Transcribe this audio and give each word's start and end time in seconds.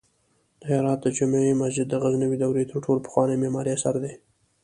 د 0.61 0.61
هرات 0.71 0.99
د 1.03 1.07
جمعې 1.17 1.59
مسجد 1.61 1.85
د 1.89 1.95
غزنوي 2.03 2.37
دورې 2.39 2.63
تر 2.71 2.77
ټولو 2.83 2.99
پخوانی 3.05 3.35
معماری 3.41 3.69
اثر 3.77 3.95
دی 4.03 4.13